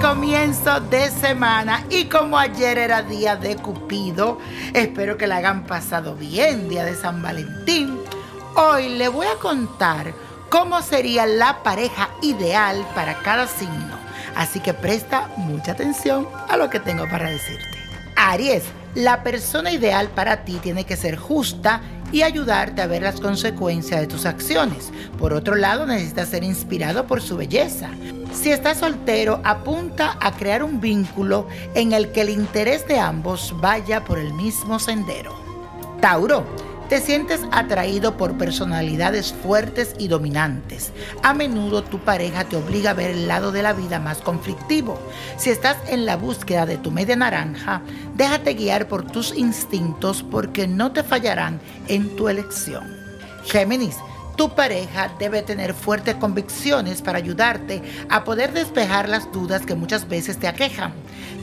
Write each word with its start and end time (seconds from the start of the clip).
comienzo 0.00 0.80
de 0.80 1.10
semana 1.10 1.84
y 1.90 2.06
como 2.06 2.38
ayer 2.38 2.78
era 2.78 3.02
día 3.02 3.36
de 3.36 3.56
Cupido, 3.56 4.38
espero 4.72 5.16
que 5.18 5.26
la 5.26 5.36
hayan 5.36 5.64
pasado 5.64 6.14
bien, 6.14 6.68
día 6.68 6.84
de 6.84 6.94
San 6.94 7.20
Valentín. 7.20 7.98
Hoy 8.54 8.90
le 8.90 9.08
voy 9.08 9.26
a 9.26 9.38
contar 9.38 10.14
cómo 10.48 10.80
sería 10.82 11.26
la 11.26 11.62
pareja 11.62 12.08
ideal 12.22 12.86
para 12.94 13.18
cada 13.22 13.46
signo, 13.46 13.98
así 14.34 14.60
que 14.60 14.72
presta 14.72 15.28
mucha 15.36 15.72
atención 15.72 16.28
a 16.48 16.56
lo 16.56 16.70
que 16.70 16.80
tengo 16.80 17.08
para 17.08 17.28
decirte. 17.28 17.78
Aries, 18.16 18.64
la 18.94 19.22
persona 19.22 19.72
ideal 19.72 20.08
para 20.08 20.44
ti 20.44 20.58
tiene 20.62 20.84
que 20.84 20.96
ser 20.96 21.16
justa 21.16 21.80
y 22.12 22.22
ayudarte 22.22 22.80
a 22.80 22.86
ver 22.86 23.02
las 23.02 23.20
consecuencias 23.20 24.00
de 24.00 24.06
tus 24.06 24.24
acciones. 24.24 24.90
Por 25.18 25.32
otro 25.32 25.54
lado, 25.54 25.86
necesitas 25.86 26.28
ser 26.28 26.42
inspirado 26.42 27.06
por 27.06 27.20
su 27.20 27.36
belleza. 27.36 27.90
Si 28.32 28.50
estás 28.50 28.78
soltero, 28.78 29.40
apunta 29.44 30.16
a 30.20 30.32
crear 30.32 30.62
un 30.62 30.80
vínculo 30.80 31.48
en 31.74 31.92
el 31.92 32.12
que 32.12 32.22
el 32.22 32.30
interés 32.30 32.86
de 32.86 32.98
ambos 32.98 33.54
vaya 33.60 34.04
por 34.04 34.18
el 34.18 34.32
mismo 34.34 34.78
sendero. 34.78 35.34
Tauro, 36.00 36.46
te 36.88 37.00
sientes 37.00 37.40
atraído 37.52 38.16
por 38.16 38.38
personalidades 38.38 39.32
fuertes 39.32 39.94
y 39.98 40.08
dominantes. 40.08 40.92
A 41.22 41.34
menudo 41.34 41.84
tu 41.84 41.98
pareja 41.98 42.44
te 42.44 42.56
obliga 42.56 42.90
a 42.90 42.94
ver 42.94 43.10
el 43.10 43.28
lado 43.28 43.52
de 43.52 43.62
la 43.62 43.74
vida 43.74 44.00
más 44.00 44.18
conflictivo. 44.18 44.98
Si 45.36 45.50
estás 45.50 45.76
en 45.88 46.06
la 46.06 46.16
búsqueda 46.16 46.64
de 46.64 46.78
tu 46.78 46.90
media 46.90 47.16
naranja, 47.16 47.82
déjate 48.16 48.54
guiar 48.54 48.88
por 48.88 49.04
tus 49.04 49.36
instintos 49.36 50.22
porque 50.22 50.66
no 50.66 50.92
te 50.92 51.02
fallarán 51.02 51.60
en 51.88 52.16
tu 52.16 52.28
elección. 52.28 52.96
Géminis, 53.44 53.96
tu 54.36 54.50
pareja 54.50 55.12
debe 55.18 55.42
tener 55.42 55.74
fuertes 55.74 56.14
convicciones 56.14 57.02
para 57.02 57.18
ayudarte 57.18 57.82
a 58.08 58.22
poder 58.22 58.52
despejar 58.52 59.08
las 59.08 59.30
dudas 59.32 59.66
que 59.66 59.74
muchas 59.74 60.08
veces 60.08 60.38
te 60.38 60.46
aquejan. 60.46 60.92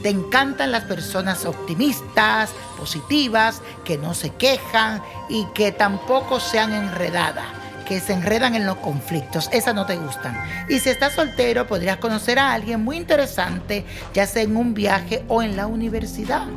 Te 0.02 0.10
encantan 0.10 0.72
las 0.72 0.84
personas 0.84 1.44
optimistas, 1.44 2.50
positivas, 2.78 3.62
que 3.84 3.98
no 3.98 4.14
se 4.14 4.30
quejan 4.30 5.02
y 5.28 5.46
que 5.54 5.72
tampoco 5.72 6.40
sean 6.40 6.72
enredadas 6.72 7.46
que 7.86 8.00
se 8.00 8.14
enredan 8.14 8.56
en 8.56 8.66
los 8.66 8.78
conflictos. 8.78 9.48
Esas 9.52 9.72
no 9.72 9.86
te 9.86 9.94
gustan. 9.94 10.36
Y 10.68 10.80
si 10.80 10.90
estás 10.90 11.12
soltero, 11.12 11.68
podrías 11.68 11.98
conocer 11.98 12.36
a 12.38 12.52
alguien 12.52 12.82
muy 12.82 12.96
interesante, 12.96 13.86
ya 14.12 14.26
sea 14.26 14.42
en 14.42 14.56
un 14.56 14.74
viaje 14.74 15.24
o 15.28 15.40
en 15.40 15.56
la 15.56 15.68
universidad. 15.68 16.48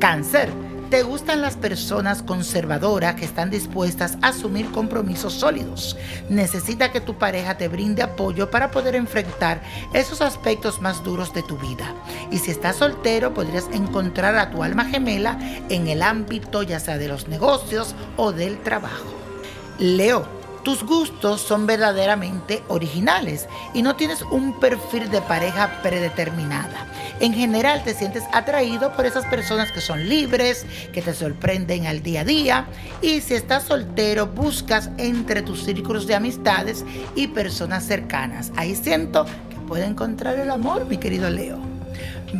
Cáncer 0.00 0.48
¿Te 0.92 1.04
gustan 1.04 1.40
las 1.40 1.56
personas 1.56 2.22
conservadoras 2.22 3.14
que 3.14 3.24
están 3.24 3.48
dispuestas 3.48 4.18
a 4.20 4.28
asumir 4.28 4.70
compromisos 4.72 5.32
sólidos? 5.32 5.96
Necesita 6.28 6.92
que 6.92 7.00
tu 7.00 7.16
pareja 7.16 7.56
te 7.56 7.68
brinde 7.68 8.02
apoyo 8.02 8.50
para 8.50 8.70
poder 8.70 8.94
enfrentar 8.94 9.62
esos 9.94 10.20
aspectos 10.20 10.82
más 10.82 11.02
duros 11.02 11.32
de 11.32 11.42
tu 11.44 11.56
vida. 11.56 11.94
Y 12.30 12.40
si 12.40 12.50
estás 12.50 12.76
soltero, 12.76 13.32
podrías 13.32 13.70
encontrar 13.72 14.36
a 14.36 14.50
tu 14.50 14.62
alma 14.62 14.84
gemela 14.84 15.38
en 15.70 15.88
el 15.88 16.02
ámbito 16.02 16.62
ya 16.62 16.78
sea 16.78 16.98
de 16.98 17.08
los 17.08 17.26
negocios 17.26 17.94
o 18.18 18.32
del 18.32 18.62
trabajo. 18.62 19.14
Leo 19.78 20.42
tus 20.62 20.84
gustos 20.84 21.40
son 21.40 21.66
verdaderamente 21.66 22.62
originales 22.68 23.48
y 23.74 23.82
no 23.82 23.96
tienes 23.96 24.22
un 24.22 24.60
perfil 24.60 25.10
de 25.10 25.20
pareja 25.20 25.80
predeterminada. 25.82 26.86
En 27.22 27.34
general 27.34 27.84
te 27.84 27.94
sientes 27.94 28.24
atraído 28.32 28.96
por 28.96 29.06
esas 29.06 29.24
personas 29.26 29.70
que 29.70 29.80
son 29.80 30.08
libres, 30.08 30.66
que 30.92 31.02
te 31.02 31.14
sorprenden 31.14 31.86
al 31.86 32.02
día 32.02 32.22
a 32.22 32.24
día 32.24 32.66
y 33.00 33.20
si 33.20 33.34
estás 33.34 33.62
soltero 33.62 34.26
buscas 34.26 34.90
entre 34.98 35.42
tus 35.42 35.62
círculos 35.62 36.08
de 36.08 36.16
amistades 36.16 36.84
y 37.14 37.28
personas 37.28 37.84
cercanas. 37.84 38.50
Ahí 38.56 38.74
siento 38.74 39.24
que 39.24 39.56
puede 39.68 39.84
encontrar 39.84 40.36
el 40.40 40.50
amor, 40.50 40.86
mi 40.86 40.96
querido 40.96 41.30
Leo. 41.30 41.60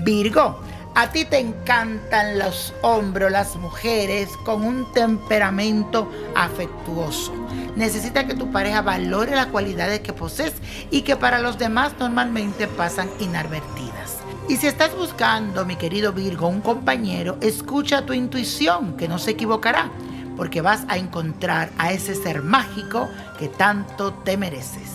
Virgo, 0.03 0.61
a 0.97 1.13
ti 1.13 1.27
te 1.27 1.39
encantan 1.39 2.41
los 2.41 2.75
hombres, 2.83 3.31
las 3.31 3.55
mujeres 3.55 4.31
con 4.45 4.65
un 4.65 4.93
temperamento 4.93 6.11
afectuoso. 6.35 7.33
Necesita 7.77 8.27
que 8.27 8.35
tu 8.35 8.51
pareja 8.51 8.83
valore 8.83 9.37
las 9.37 9.47
cualidades 9.47 10.01
que 10.01 10.13
posees 10.13 10.55
y 10.91 11.03
que 11.03 11.15
para 11.15 11.39
los 11.39 11.57
demás 11.57 11.93
normalmente 12.01 12.67
pasan 12.67 13.09
inadvertidas. 13.21 14.22
Y 14.49 14.57
si 14.57 14.67
estás 14.67 14.95
buscando, 14.97 15.65
mi 15.65 15.77
querido 15.77 16.13
Virgo, 16.13 16.49
un 16.49 16.61
compañero, 16.61 17.39
escucha 17.41 18.05
tu 18.05 18.13
intuición, 18.13 18.97
que 18.97 19.09
no 19.09 19.19
se 19.19 19.31
equivocará, 19.31 19.91
porque 20.37 20.61
vas 20.61 20.85
a 20.89 20.99
encontrar 20.99 21.71
a 21.79 21.93
ese 21.93 22.15
ser 22.15 22.43
mágico 22.43 23.09
que 23.39 23.49
tanto 23.49 24.13
te 24.13 24.37
mereces. 24.37 24.91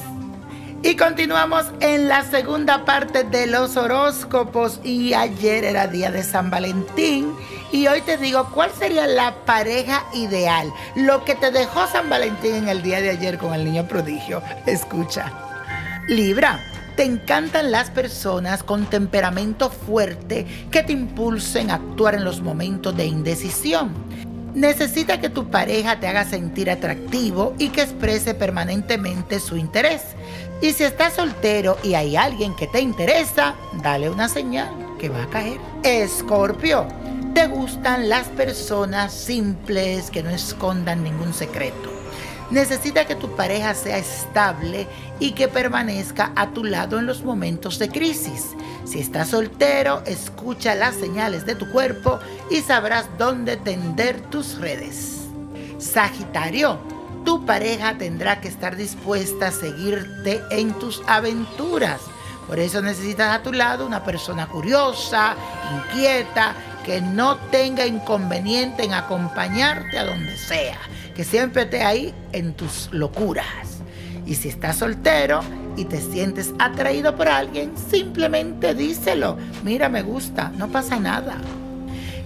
Y 0.84 0.96
continuamos 0.96 1.66
en 1.80 2.08
la 2.08 2.24
segunda 2.24 2.86
parte 2.86 3.24
de 3.24 3.48
los 3.48 3.78
horóscopos 3.78 4.80
y 4.84 5.14
ayer 5.14 5.64
era 5.64 5.88
día 5.88 6.12
de 6.12 6.24
San 6.24 6.52
Valentín 6.52 7.34
y 7.72 7.88
hoy 7.88 8.02
te 8.02 8.18
digo 8.18 8.50
cuál 8.54 8.72
sería 8.72 9.08
la 9.08 9.34
pareja 9.46 10.04
ideal, 10.14 10.72
lo 10.96 11.26
que 11.26 11.36
te 11.36 11.52
dejó 11.52 11.88
San 11.88 12.10
Valentín 12.10 12.56
en 12.56 12.70
el 12.70 12.84
día 12.84 13.02
de 13.02 13.10
ayer 13.10 13.38
con 13.40 13.54
el 13.54 13.66
niño 13.66 13.88
prodigio. 13.88 14.42
Escucha. 14.66 15.32
Libra. 16.08 16.60
Te 16.98 17.04
encantan 17.04 17.70
las 17.70 17.92
personas 17.92 18.64
con 18.64 18.88
temperamento 18.88 19.70
fuerte 19.70 20.48
que 20.72 20.82
te 20.82 20.94
impulsen 20.94 21.70
a 21.70 21.76
actuar 21.76 22.16
en 22.16 22.24
los 22.24 22.42
momentos 22.42 22.98
de 22.98 23.06
indecisión. 23.06 23.94
Necesita 24.56 25.22
que 25.22 25.30
tu 25.30 25.52
pareja 25.52 26.00
te 26.00 26.08
haga 26.08 26.26
sentir 26.26 26.72
atractivo 26.72 27.54
y 27.60 27.70
que 27.70 27.84
exprese 27.84 28.34
permanentemente 28.34 29.40
su 29.40 29.58
interés. 29.58 30.02
Y 30.60 30.72
si 30.72 30.86
estás 30.86 31.14
soltero 31.14 31.78
y 31.84 31.94
hay 31.94 32.16
alguien 32.16 32.56
que 32.56 32.66
te 32.66 32.82
interesa, 32.82 33.54
dale 33.84 34.10
una 34.10 34.28
señal 34.28 34.72
que 34.98 35.10
va 35.10 35.22
a 35.22 35.30
caer. 35.30 35.60
Escorpio, 35.84 36.88
te 37.36 37.46
gustan 37.46 38.10
las 38.10 38.28
personas 38.30 39.14
simples 39.14 40.10
que 40.10 40.24
no 40.24 40.32
escondan 40.32 41.04
ningún 41.04 41.32
secreto. 41.32 41.92
Necesita 42.50 43.06
que 43.06 43.16
tu 43.16 43.36
pareja 43.36 43.74
sea 43.74 43.98
estable 43.98 44.88
y 45.20 45.32
que 45.32 45.48
permanezca 45.48 46.32
a 46.36 46.52
tu 46.52 46.64
lado 46.64 46.98
en 46.98 47.06
los 47.06 47.24
momentos 47.24 47.78
de 47.78 47.90
crisis. 47.90 48.56
Si 48.86 49.00
estás 49.00 49.30
soltero, 49.30 50.02
escucha 50.06 50.74
las 50.74 50.96
señales 50.96 51.46
de 51.46 51.56
tu 51.56 51.70
cuerpo 51.70 52.20
y 52.50 52.62
sabrás 52.62 53.10
dónde 53.18 53.58
tender 53.58 54.22
tus 54.30 54.60
redes. 54.60 55.28
Sagitario, 55.78 56.80
tu 57.26 57.46
pareja 57.46 57.98
tendrá 57.98 58.40
que 58.40 58.48
estar 58.48 58.78
dispuesta 58.78 59.48
a 59.48 59.52
seguirte 59.52 60.42
en 60.50 60.72
tus 60.80 61.02
aventuras. 61.06 62.00
Por 62.48 62.60
eso 62.60 62.82
necesitas 62.82 63.36
a 63.36 63.44
tu 63.44 63.52
lado 63.52 63.86
una 63.86 64.06
persona 64.06 64.48
curiosa, 64.48 65.36
inquieta, 65.76 66.56
que 66.86 67.02
no 67.02 67.36
tenga 67.52 67.86
inconveniente 67.86 68.86
en 68.86 68.94
acompañarte 68.94 70.00
a 70.00 70.06
donde 70.06 70.38
sea, 70.38 70.80
que 71.18 71.24
siempre 71.24 71.64
esté 71.64 71.82
ahí 71.84 72.14
en 72.32 72.54
tus 72.54 72.90
locuras. 72.92 73.80
Y 74.28 74.36
si 74.36 74.50
estás 74.50 74.78
soltero 74.78 75.40
y 75.76 75.86
te 75.86 76.00
sientes 76.00 76.54
atraído 76.60 77.16
por 77.16 77.28
alguien, 77.28 77.74
simplemente 77.76 78.76
díselo. 78.76 79.36
Mira, 79.64 79.90
me 79.90 80.04
gusta, 80.04 80.52
no 80.56 80.68
pasa 80.68 81.00
nada. 81.00 81.38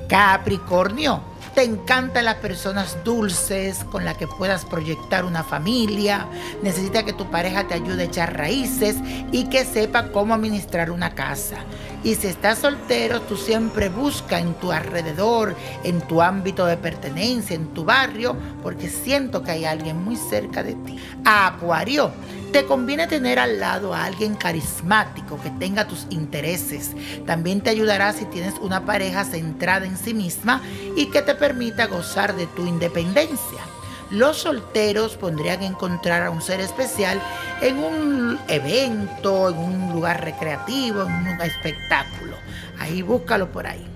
Capricornio, 0.10 1.22
te 1.54 1.64
encantan 1.64 2.26
las 2.26 2.36
personas 2.36 3.04
dulces 3.04 3.84
con 3.86 4.06
las 4.06 4.18
que 4.18 4.28
puedas 4.28 4.66
proyectar 4.66 5.26
una 5.26 5.44
familia. 5.44 6.28
Necesita 6.64 7.04
que 7.04 7.14
tu 7.14 7.30
pareja 7.30 7.68
te 7.68 7.74
ayude 7.74 8.04
a 8.04 8.06
echar 8.06 8.38
raíces 8.38 8.96
y 9.32 9.50
que 9.50 9.66
sepa 9.66 10.12
cómo 10.12 10.34
administrar 10.34 10.92
una 10.92 11.14
casa. 11.14 11.58
Y 12.04 12.16
si 12.16 12.28
estás 12.28 12.60
soltero, 12.60 13.22
tú 13.22 13.38
siempre 13.38 13.90
busca 13.90 14.40
en 14.40 14.56
tu 14.56 14.72
alrededor, 14.72 15.56
en 15.84 16.02
tu 16.02 16.22
ámbito 16.22 16.66
de 16.66 16.78
pertenencia, 16.78 17.56
en 17.56 17.68
tu 17.74 17.86
barrio, 17.86 18.36
porque 18.64 18.90
siento 18.90 19.44
que 19.44 19.52
hay 19.52 19.66
alguien 19.66 20.04
muy 20.04 20.16
cerca 20.16 20.64
de 20.64 20.74
ti. 20.74 20.98
Acuario. 21.26 22.12
Te 22.52 22.66
conviene 22.66 23.08
tener 23.08 23.40
al 23.40 23.62
lado 23.62 23.94
a 23.94 24.04
alguien 24.04 24.36
carismático 24.36 25.40
que 25.42 25.50
tenga 25.52 25.88
tus 25.88 26.06
intereses. 26.10 26.92
También 27.26 27.62
te 27.62 27.70
ayudará 27.70 28.12
si 28.12 28.26
tienes 28.26 28.56
una 28.60 28.86
pareja 28.86 29.24
centrada 29.24 29.86
en 29.86 29.98
sí 29.98 30.14
misma 30.14 30.62
y 30.98 31.06
que 31.06 31.22
te 31.22 31.34
permita 31.34 31.88
gozar 31.88 32.36
de 32.36 32.48
tu 32.48 32.68
independencia. 32.68 33.62
Los 34.10 34.40
solteros 34.40 35.16
podrían 35.16 35.64
encontrar 35.64 36.24
a 36.24 36.30
un 36.30 36.42
ser 36.42 36.60
especial 36.60 37.22
en 37.62 37.78
un 37.78 38.38
evento, 38.50 39.50
en 39.50 39.58
un 39.58 39.94
lugar 39.94 40.22
recreativo, 40.22 41.04
en 41.04 41.14
un 41.14 41.42
espectáculo. 41.42 42.36
Ahí 42.78 43.02
búscalo 43.02 43.50
por 43.50 43.66
ahí. 43.66 43.88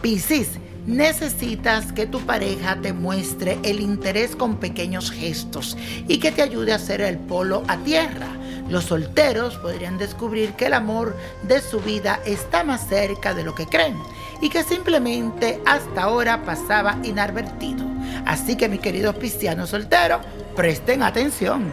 Piscis 0.00 0.52
necesitas 0.88 1.92
que 1.92 2.06
tu 2.06 2.20
pareja 2.20 2.78
te 2.80 2.94
muestre 2.94 3.58
el 3.62 3.80
interés 3.80 4.34
con 4.34 4.56
pequeños 4.56 5.10
gestos 5.10 5.76
y 6.08 6.18
que 6.18 6.32
te 6.32 6.42
ayude 6.42 6.72
a 6.72 6.76
hacer 6.76 7.02
el 7.02 7.18
polo 7.18 7.62
a 7.68 7.76
tierra. 7.76 8.26
Los 8.70 8.84
solteros 8.84 9.56
podrían 9.56 9.98
descubrir 9.98 10.54
que 10.54 10.66
el 10.66 10.74
amor 10.74 11.14
de 11.42 11.60
su 11.60 11.80
vida 11.80 12.20
está 12.24 12.64
más 12.64 12.88
cerca 12.88 13.34
de 13.34 13.44
lo 13.44 13.54
que 13.54 13.66
creen 13.66 13.98
y 14.40 14.48
que 14.48 14.62
simplemente 14.62 15.60
hasta 15.66 16.04
ahora 16.04 16.42
pasaba 16.44 16.98
inadvertido. 17.04 17.84
Así 18.24 18.56
que 18.56 18.68
mis 18.68 18.80
queridos 18.80 19.16
cristianos 19.16 19.70
solteros, 19.70 20.22
presten 20.56 21.02
atención. 21.02 21.70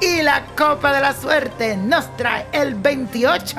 Y 0.00 0.22
la 0.22 0.44
copa 0.56 0.92
de 0.92 1.00
la 1.00 1.14
suerte 1.14 1.76
nos 1.76 2.14
trae 2.16 2.46
el 2.52 2.74
28, 2.74 3.56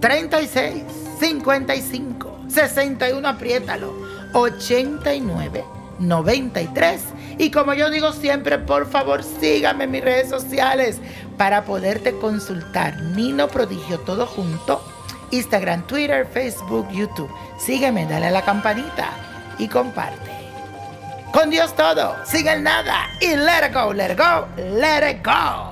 36, 0.00 0.82
55, 1.20 2.31
61, 2.52 3.26
apriétalo, 3.26 3.94
89, 4.34 5.64
93. 5.98 7.02
Y 7.38 7.50
como 7.50 7.74
yo 7.74 7.90
digo 7.90 8.12
siempre, 8.12 8.58
por 8.58 8.90
favor 8.90 9.22
síganme 9.22 9.84
en 9.84 9.90
mis 9.90 10.04
redes 10.04 10.28
sociales 10.28 10.98
para 11.38 11.64
poderte 11.64 12.12
consultar. 12.18 13.00
Nino 13.00 13.48
Prodigio, 13.48 14.00
todo 14.00 14.26
junto. 14.26 14.82
Instagram, 15.30 15.86
Twitter, 15.86 16.26
Facebook, 16.26 16.88
YouTube. 16.90 17.30
Sígueme, 17.58 18.06
dale 18.06 18.26
a 18.26 18.30
la 18.30 18.42
campanita 18.42 19.10
y 19.58 19.66
comparte. 19.66 20.30
Con 21.32 21.48
Dios 21.48 21.74
todo, 21.74 22.14
sin 22.26 22.46
el 22.46 22.62
nada 22.62 23.08
y 23.20 23.28
let 23.28 23.66
it 23.66 23.74
go, 23.74 23.92
let 23.94 24.12
it 24.12 24.18
go, 24.18 24.46
let 24.78 25.10
it 25.10 25.24
go. 25.24 25.71